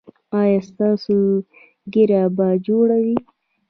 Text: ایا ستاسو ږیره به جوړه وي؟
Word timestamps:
ایا 0.39 0.59
ستاسو 0.69 1.17
ږیره 1.93 2.23
به 2.35 2.47
جوړه 2.65 2.97
وي؟ 3.03 3.17